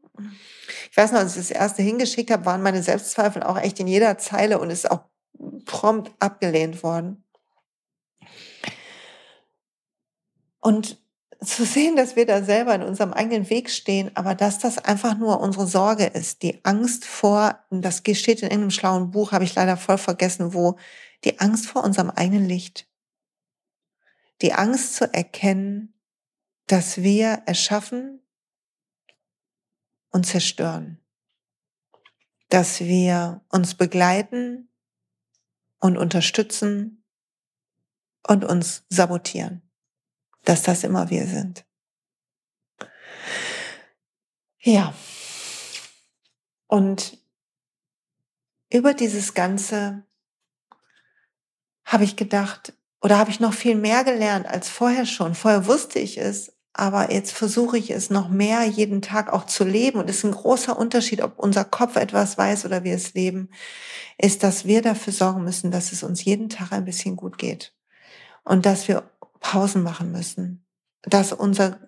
[0.90, 3.88] Ich weiß noch, als ich das erste hingeschickt habe, waren meine Selbstzweifel auch echt in
[3.88, 5.02] jeder Zeile und ist auch
[5.66, 7.24] prompt abgelehnt worden.
[10.70, 11.02] Und
[11.44, 15.18] zu sehen, dass wir da selber in unserem eigenen Weg stehen, aber dass das einfach
[15.18, 19.56] nur unsere Sorge ist, die Angst vor, das steht in einem schlauen Buch, habe ich
[19.56, 20.78] leider voll vergessen, wo,
[21.24, 22.88] die Angst vor unserem eigenen Licht.
[24.44, 25.96] Die Angst zu erkennen,
[26.68, 28.22] dass wir erschaffen
[30.12, 31.00] und zerstören.
[32.50, 34.70] Dass wir uns begleiten
[35.80, 37.04] und unterstützen
[38.22, 39.64] und uns sabotieren
[40.46, 41.66] dass das immer wir sind.
[44.60, 44.94] Ja.
[46.68, 47.18] Und
[48.72, 50.04] über dieses Ganze
[51.86, 55.34] habe ich gedacht, oder habe ich noch viel mehr gelernt als vorher schon.
[55.34, 59.64] Vorher wusste ich es, aber jetzt versuche ich es noch mehr jeden Tag auch zu
[59.64, 60.00] leben.
[60.00, 63.50] Und es ist ein großer Unterschied, ob unser Kopf etwas weiß oder wir es leben,
[64.18, 67.74] ist, dass wir dafür sorgen müssen, dass es uns jeden Tag ein bisschen gut geht.
[68.44, 70.66] Und dass wir Pausen machen müssen,
[71.04, 71.80] dass unser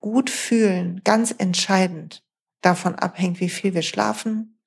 [0.00, 2.24] Gutfühlen ganz entscheidend
[2.60, 4.58] davon abhängt, wie viel wir schlafen.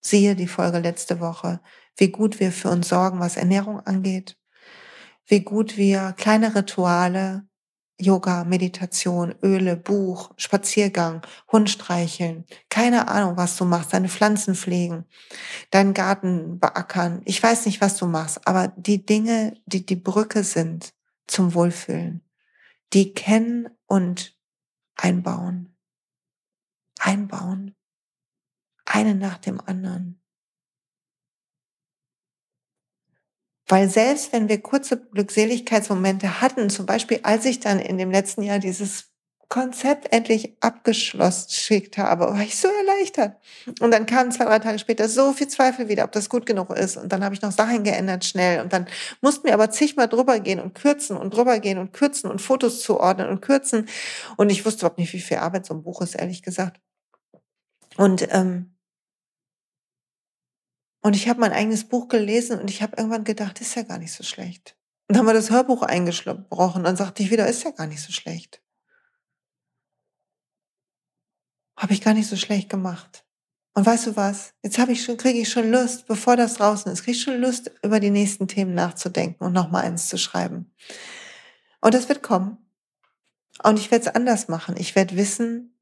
[0.00, 1.60] Siehe die Folge letzte Woche,
[1.96, 4.38] wie gut wir für uns sorgen, was Ernährung angeht,
[5.26, 7.46] wie gut wir kleine Rituale,
[8.00, 11.20] Yoga, Meditation, Öle, Buch, Spaziergang,
[11.52, 15.04] Hund streicheln, keine Ahnung, was du machst, deine Pflanzen pflegen,
[15.70, 17.20] deinen Garten beackern.
[17.26, 20.94] Ich weiß nicht, was du machst, aber die Dinge, die die Brücke sind
[21.30, 22.22] zum Wohlfühlen.
[22.92, 24.38] Die kennen und
[24.96, 25.76] einbauen.
[26.98, 27.76] Einbauen.
[28.84, 30.20] Eine nach dem anderen.
[33.68, 38.42] Weil selbst wenn wir kurze Glückseligkeitsmomente hatten, zum Beispiel als ich dann in dem letzten
[38.42, 39.09] Jahr dieses
[39.50, 43.36] Konzept endlich abgeschlossen schickt habe, war ich so erleichtert.
[43.80, 46.70] Und dann kamen zwei, drei Tage später so viel Zweifel wieder, ob das gut genug
[46.70, 46.96] ist.
[46.96, 48.60] Und dann habe ich noch Sachen geändert schnell.
[48.60, 48.86] Und dann
[49.20, 52.80] mussten wir aber zigmal drüber gehen und kürzen und drüber gehen und kürzen und Fotos
[52.80, 53.88] zuordnen und kürzen.
[54.36, 56.80] Und ich wusste überhaupt nicht, wie viel Arbeit so ein Buch ist, ehrlich gesagt.
[57.96, 58.76] Und ähm,
[61.02, 63.98] und ich habe mein eigenes Buch gelesen und ich habe irgendwann gedacht, ist ja gar
[63.98, 64.76] nicht so schlecht.
[65.08, 66.84] Und dann haben wir das Hörbuch eingesprochen.
[66.84, 68.62] Dann sagte ich wieder, ist ja gar nicht so schlecht.
[71.80, 73.24] Habe ich gar nicht so schlecht gemacht.
[73.72, 74.52] Und weißt du was?
[74.62, 77.40] Jetzt habe ich schon, kriege ich schon Lust, bevor das draußen ist, kriege ich schon
[77.40, 80.70] Lust, über die nächsten Themen nachzudenken und nochmal eins zu schreiben.
[81.80, 82.58] Und das wird kommen.
[83.62, 84.74] Und ich werde es anders machen.
[84.76, 85.74] Ich werde wissen,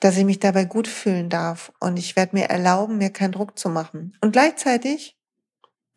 [0.00, 1.72] dass ich mich dabei gut fühlen darf.
[1.78, 4.16] Und ich werde mir erlauben, mir keinen Druck zu machen.
[4.20, 5.16] Und gleichzeitig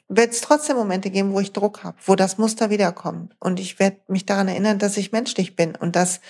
[0.07, 3.35] wird es trotzdem Momente geben, wo ich Druck habe, wo das Muster wiederkommt.
[3.39, 6.21] Und ich werde mich daran erinnern, dass ich menschlich bin und dass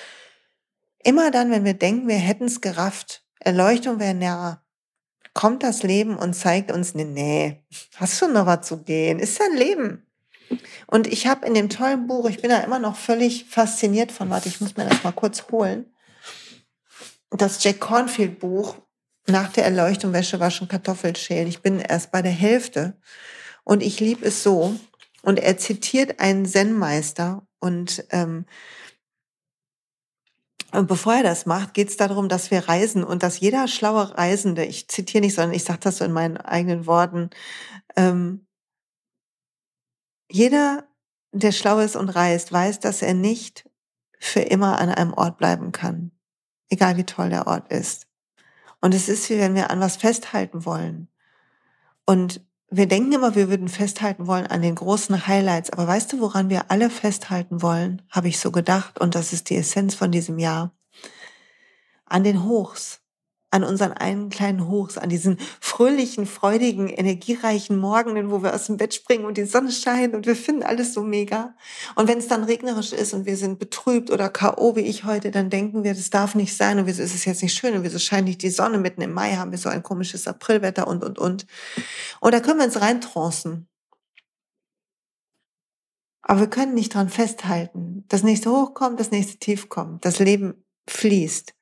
[1.05, 4.63] Immer dann, wenn wir denken, wir hätten es gerafft, Erleuchtung wäre näher,
[5.35, 7.63] kommt das Leben und zeigt uns, nee, nee,
[7.97, 10.07] hast schon noch was zu gehen, ist ja ein Leben.
[10.87, 14.31] Und ich habe in dem tollen Buch, ich bin da immer noch völlig fasziniert von,
[14.31, 15.85] warte, ich muss mir das mal kurz holen,
[17.29, 18.75] das Jack Cornfield Buch,
[19.27, 21.47] nach der Erleuchtung Wäsche waschen, Kartoffelschälen.
[21.47, 22.97] Ich bin erst bei der Hälfte
[23.63, 24.75] und ich liebe es so.
[25.21, 28.45] Und er zitiert einen Zen-Meister und ähm, und
[30.83, 34.65] bevor er das macht, geht es darum, dass wir reisen und dass jeder schlaue Reisende,
[34.65, 37.29] ich zitiere nicht, sondern ich sage das so in meinen eigenen Worten,
[37.95, 38.45] ähm,
[40.29, 40.87] jeder,
[41.31, 43.69] der schlau ist und reist, weiß, dass er nicht
[44.19, 46.11] für immer an einem Ort bleiben kann,
[46.69, 48.07] egal wie toll der Ort ist.
[48.81, 51.07] Und es ist wie wenn wir an was festhalten wollen.
[52.05, 56.19] Und wir denken immer, wir würden festhalten wollen an den großen Highlights, aber weißt du,
[56.19, 60.11] woran wir alle festhalten wollen, habe ich so gedacht, und das ist die Essenz von
[60.11, 60.71] diesem Jahr,
[62.05, 63.01] an den Hochs
[63.55, 68.75] an unseren einen kleinen Hochs, an diesen fröhlichen, freudigen, energiereichen Morgenen, wo wir aus dem
[68.75, 71.55] Bett springen und die Sonne scheint und wir finden alles so mega.
[71.95, 74.75] Und wenn es dann regnerisch ist und wir sind betrübt oder K.O.
[74.75, 77.41] wie ich heute, dann denken wir, das darf nicht sein und wieso ist es jetzt
[77.41, 79.83] nicht schön und wieso scheint nicht die Sonne mitten im Mai, haben wir so ein
[79.83, 81.47] komisches Aprilwetter und, und, und.
[82.19, 83.69] Und da können wir uns reintrancen.
[86.23, 88.03] Aber wir können nicht dran festhalten.
[88.09, 90.03] Das nächste Hoch kommt, das nächste Tief kommt.
[90.03, 91.55] Das Leben fließt.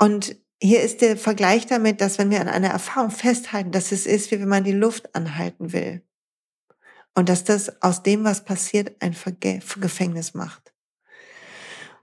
[0.00, 4.06] Und hier ist der Vergleich damit, dass wenn wir an einer Erfahrung festhalten, dass es
[4.06, 6.02] ist, wie wenn man die Luft anhalten will.
[7.14, 9.14] Und dass das aus dem, was passiert, ein
[9.76, 10.72] Gefängnis macht.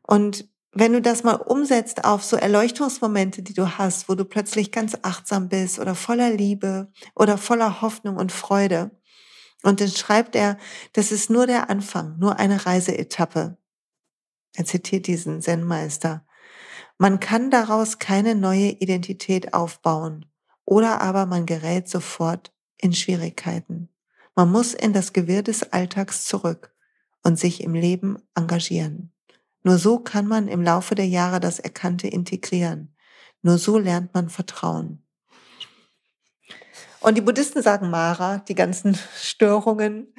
[0.03, 4.71] Und wenn du das mal umsetzt auf so Erleuchtungsmomente, die du hast, wo du plötzlich
[4.71, 8.91] ganz achtsam bist oder voller Liebe oder voller Hoffnung und Freude.
[9.63, 10.59] Und dann schreibt er,
[10.93, 13.57] das ist nur der Anfang, nur eine Reiseetappe.
[14.55, 16.26] Er zitiert diesen Zen-Meister.
[16.97, 20.25] Man kann daraus keine neue Identität aufbauen
[20.65, 23.89] oder aber man gerät sofort in Schwierigkeiten.
[24.35, 26.73] Man muss in das Gewirr des Alltags zurück
[27.23, 29.11] und sich im Leben engagieren.
[29.63, 32.95] Nur so kann man im Laufe der Jahre das Erkannte integrieren.
[33.41, 35.03] Nur so lernt man Vertrauen.
[36.99, 40.13] Und die Buddhisten sagen Mara, die ganzen Störungen,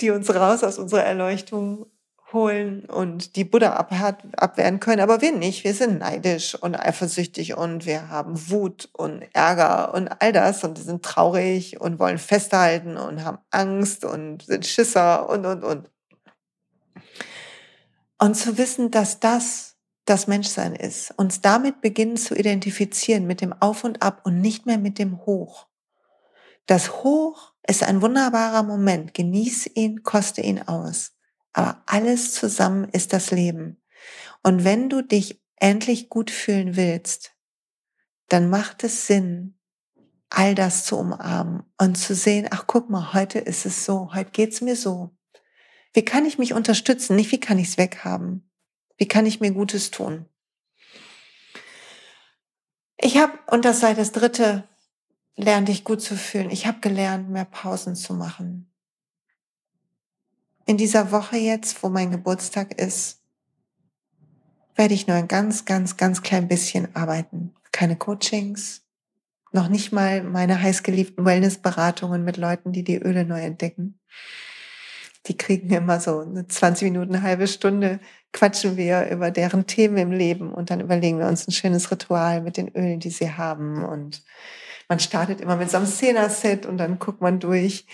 [0.00, 1.86] die uns raus aus unserer Erleuchtung
[2.32, 5.64] holen und die Buddha abwehren können, aber wir nicht.
[5.64, 10.78] Wir sind neidisch und eifersüchtig und wir haben Wut und Ärger und all das und
[10.78, 15.90] sind traurig und wollen festhalten und haben Angst und sind Schisser und, und, und.
[18.18, 19.72] Und zu wissen, dass das
[20.04, 24.66] das Menschsein ist, uns damit beginnen zu identifizieren mit dem Auf und Ab und nicht
[24.66, 25.66] mehr mit dem Hoch.
[26.66, 29.14] Das Hoch ist ein wunderbarer Moment.
[29.14, 31.12] Genieß ihn, koste ihn aus.
[31.52, 33.82] Aber alles zusammen ist das Leben.
[34.42, 37.34] Und wenn du dich endlich gut fühlen willst,
[38.28, 39.58] dann macht es Sinn,
[40.30, 44.30] all das zu umarmen und zu sehen, ach guck mal, heute ist es so, heute
[44.30, 45.14] geht's mir so.
[45.92, 47.16] Wie kann ich mich unterstützen?
[47.16, 48.50] Nicht, wie kann ich es weghaben?
[48.96, 50.26] Wie kann ich mir Gutes tun?
[52.96, 54.68] Ich habe, und das sei das dritte,
[55.36, 56.50] lerne dich gut zu fühlen.
[56.50, 58.71] Ich habe gelernt, mehr Pausen zu machen
[60.66, 63.20] in dieser Woche jetzt, wo mein Geburtstag ist,
[64.74, 67.54] werde ich nur ein ganz, ganz, ganz klein bisschen arbeiten.
[67.72, 68.82] Keine Coachings,
[69.52, 73.98] noch nicht mal meine heißgeliebten Wellnessberatungen mit Leuten, die die Öle neu entdecken.
[75.26, 78.00] Die kriegen immer so eine 20 Minuten, eine halbe Stunde,
[78.32, 82.40] quatschen wir über deren Themen im Leben und dann überlegen wir uns ein schönes Ritual
[82.40, 84.24] mit den Ölen, die sie haben und
[84.92, 87.86] man startet immer mit so einem Szener-Set und dann guckt man durch,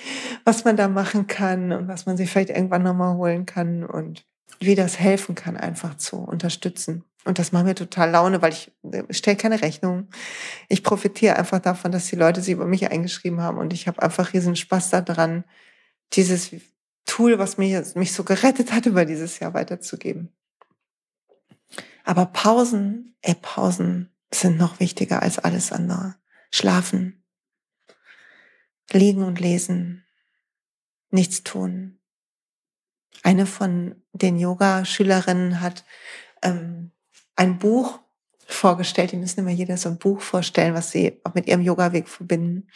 [0.42, 4.26] was man da machen kann und was man sich vielleicht irgendwann nochmal holen kann und
[4.58, 7.04] wie das helfen kann, einfach zu unterstützen.
[7.24, 8.72] Und das macht mir total Laune, weil ich
[9.10, 10.08] stelle keine Rechnung.
[10.68, 14.02] Ich profitiere einfach davon, dass die Leute sich über mich eingeschrieben haben und ich habe
[14.02, 15.44] einfach riesen Spaß daran,
[16.14, 16.50] dieses
[17.06, 20.32] Tool, was mich, mich so gerettet hat, über dieses Jahr weiterzugeben.
[22.02, 26.16] Aber Pausen, ey, Pausen sind noch wichtiger als alles andere
[26.50, 27.24] schlafen,
[28.92, 30.04] liegen und lesen,
[31.10, 31.98] nichts tun.
[33.22, 35.84] Eine von den Yoga-Schülerinnen hat
[36.42, 36.92] ähm,
[37.36, 38.00] ein Buch
[38.46, 39.12] vorgestellt.
[39.12, 42.68] Die müssen immer jeder so ein Buch vorstellen, was sie auch mit ihrem Yoga-Weg verbinden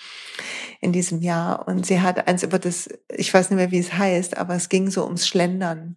[0.80, 1.66] in diesem Jahr.
[1.66, 4.68] Und sie hat eins über das, ich weiß nicht mehr, wie es heißt, aber es
[4.68, 5.96] ging so ums Schlendern.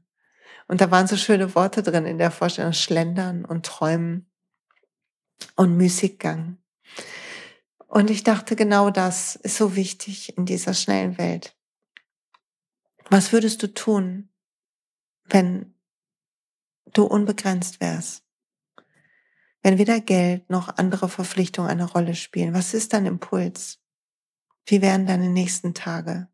[0.67, 4.31] Und da waren so schöne Worte drin in der Vorstellung, Schlendern und Träumen
[5.55, 6.57] und Müßiggang.
[7.87, 11.55] Und ich dachte, genau das ist so wichtig in dieser schnellen Welt.
[13.09, 14.29] Was würdest du tun,
[15.25, 15.75] wenn
[16.93, 18.23] du unbegrenzt wärst?
[19.61, 23.79] Wenn weder Geld noch andere Verpflichtungen eine Rolle spielen, was ist dein Impuls?
[24.65, 26.27] Wie wären deine nächsten Tage?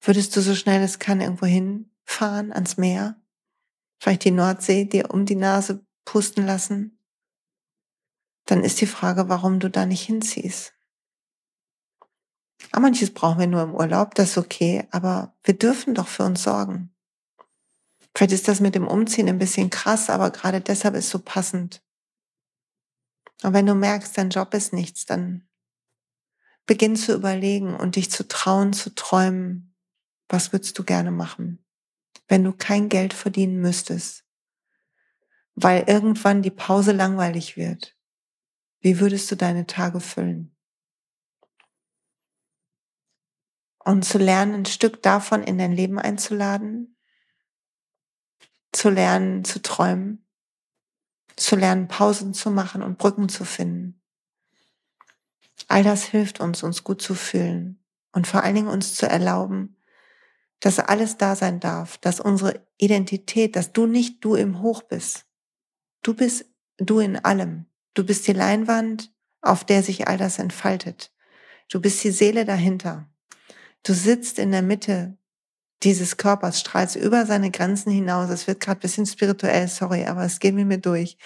[0.00, 3.20] Würdest du so schnell es kann irgendwo hinfahren, ans Meer?
[3.98, 6.99] Vielleicht die Nordsee dir um die Nase pusten lassen?
[8.50, 10.74] Dann ist die Frage, warum du da nicht hinziehst.
[12.72, 16.24] Aber manches brauchen wir nur im Urlaub, das ist okay, aber wir dürfen doch für
[16.24, 16.92] uns sorgen.
[18.14, 21.20] Vielleicht ist das mit dem Umziehen ein bisschen krass, aber gerade deshalb ist es so
[21.20, 21.80] passend.
[23.42, 25.48] Und wenn du merkst, dein Job ist nichts, dann
[26.66, 29.76] beginn zu überlegen und dich zu trauen, zu träumen,
[30.28, 31.64] was würdest du gerne machen,
[32.26, 34.24] wenn du kein Geld verdienen müsstest,
[35.54, 37.96] weil irgendwann die Pause langweilig wird,
[38.80, 40.56] wie würdest du deine Tage füllen?
[43.78, 46.96] Und zu lernen, ein Stück davon in dein Leben einzuladen,
[48.72, 50.26] zu lernen, zu träumen,
[51.36, 54.00] zu lernen, Pausen zu machen und Brücken zu finden.
[55.68, 59.76] All das hilft uns, uns gut zu fühlen und vor allen Dingen uns zu erlauben,
[60.60, 65.26] dass alles da sein darf, dass unsere Identität, dass du nicht du im Hoch bist.
[66.02, 66.44] Du bist
[66.76, 67.69] du in allem.
[67.94, 71.12] Du bist die Leinwand, auf der sich all das entfaltet.
[71.68, 73.08] Du bist die Seele dahinter.
[73.82, 75.16] Du sitzt in der Mitte
[75.82, 78.28] dieses Körpers, strahlst über seine Grenzen hinaus.
[78.30, 81.16] Es wird gerade bisschen spirituell, sorry, aber es geht mir mir durch.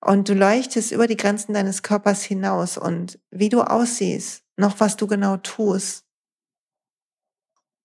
[0.00, 4.96] Und du leuchtest über die Grenzen deines Körpers hinaus und wie du aussiehst, noch was
[4.96, 6.04] du genau tust,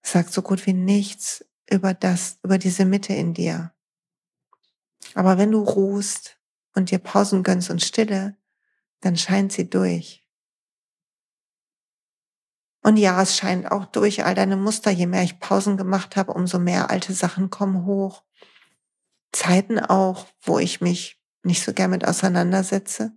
[0.02, 3.74] sagt so gut wie nichts über das, über diese Mitte in dir.
[5.16, 6.39] Aber wenn du ruhst
[6.76, 8.38] und dir Pausen gönnst und Stille,
[9.02, 10.26] dann scheint sie durch.
[12.82, 14.90] Und ja, es scheint auch durch all deine Muster.
[14.90, 18.24] Je mehr ich Pausen gemacht habe, umso mehr alte Sachen kommen hoch.
[19.32, 23.12] Zeiten auch, wo ich mich nicht so gern mit auseinandersetze.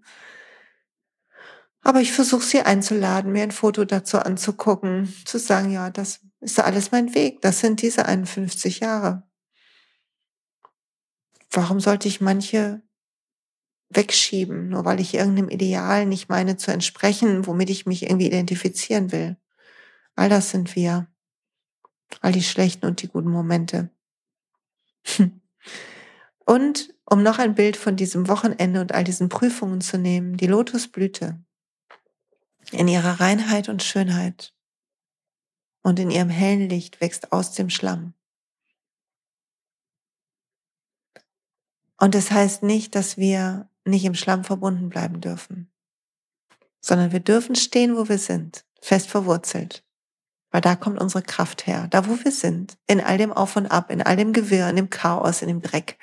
[1.80, 6.58] Aber ich versuche sie einzuladen, mir ein Foto dazu anzugucken, zu sagen, ja, das ist
[6.60, 7.40] alles mein Weg.
[7.42, 9.28] Das sind diese 51 Jahre.
[11.50, 12.82] Warum sollte ich manche
[13.94, 19.12] wegschieben, nur weil ich irgendeinem Ideal nicht meine zu entsprechen, womit ich mich irgendwie identifizieren
[19.12, 19.36] will?
[20.14, 21.08] All das sind wir.
[22.20, 23.90] All die schlechten und die guten Momente.
[26.44, 30.48] Und um noch ein Bild von diesem Wochenende und all diesen Prüfungen zu nehmen, die
[30.48, 31.42] Lotusblüte
[32.72, 34.52] in ihrer Reinheit und Schönheit
[35.82, 38.14] und in ihrem hellen Licht wächst aus dem Schlamm.
[41.98, 45.70] Und es das heißt nicht, dass wir nicht im Schlamm verbunden bleiben dürfen,
[46.80, 49.84] sondern wir dürfen stehen, wo wir sind, fest verwurzelt.
[50.50, 53.66] Weil da kommt unsere Kraft her, da wo wir sind, in all dem Auf und
[53.66, 55.98] Ab, in all dem Gewirr, in dem Chaos, in dem Dreck,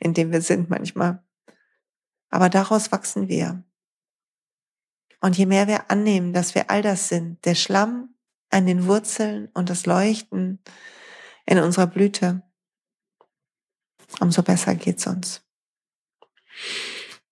[0.00, 1.22] in dem wir sind manchmal.
[2.28, 3.62] Aber daraus wachsen wir.
[5.20, 8.12] Und je mehr wir annehmen, dass wir all das sind, der Schlamm
[8.50, 10.58] an den Wurzeln und das Leuchten
[11.46, 12.42] in unserer Blüte,
[14.20, 15.42] umso besser geht's uns.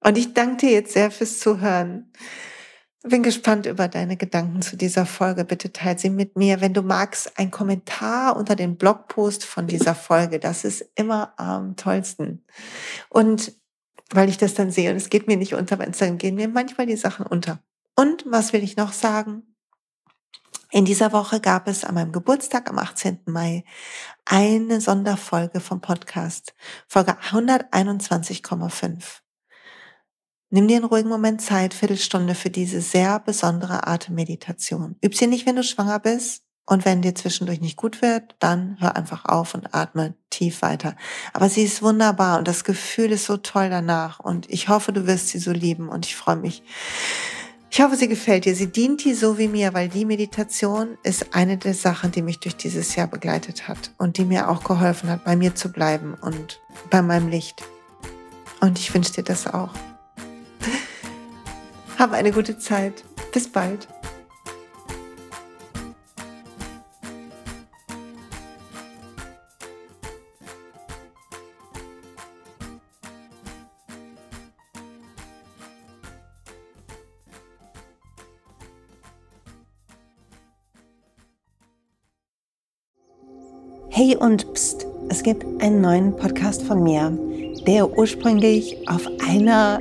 [0.01, 2.13] Und ich danke dir jetzt sehr fürs Zuhören.
[3.03, 5.45] Bin gespannt über deine Gedanken zu dieser Folge.
[5.45, 6.61] Bitte teile sie mit mir.
[6.61, 10.39] Wenn du magst, ein Kommentar unter den Blogpost von dieser Folge.
[10.39, 12.45] Das ist immer am tollsten.
[13.09, 13.53] Und
[14.13, 16.49] weil ich das dann sehe, und es geht mir nicht unter, weil dann gehen mir
[16.49, 17.61] manchmal die Sachen unter.
[17.97, 19.43] Und was will ich noch sagen?
[20.71, 23.21] In dieser Woche gab es an meinem Geburtstag am 18.
[23.27, 23.65] Mai
[24.25, 26.55] eine Sonderfolge vom Podcast,
[26.87, 29.21] Folge 121,5.
[30.51, 34.97] Nimm dir einen ruhigen Moment Zeit, Viertelstunde für diese sehr besondere Atemmeditation.
[35.05, 36.43] Üb sie nicht, wenn du schwanger bist.
[36.67, 40.95] Und wenn dir zwischendurch nicht gut wird, dann hör einfach auf und atme tief weiter.
[41.33, 44.21] Aber sie ist wunderbar und das Gefühl ist so toll danach.
[44.21, 46.63] Und ich hoffe, du wirst sie so lieben und ich freue mich
[47.73, 48.57] ich hoffe, sie gefällt dir.
[48.57, 52.41] Sie dient dir so wie mir, weil die Meditation ist eine der Sachen, die mich
[52.41, 56.15] durch dieses Jahr begleitet hat und die mir auch geholfen hat, bei mir zu bleiben
[56.21, 57.63] und bei meinem Licht.
[58.61, 59.71] Und ich wünsche dir das auch.
[62.01, 63.05] Hab eine gute Zeit.
[63.31, 63.87] Bis bald.
[83.91, 87.13] Hey und pst, es gibt einen neuen Podcast von mir,
[87.67, 89.81] der ursprünglich auf einer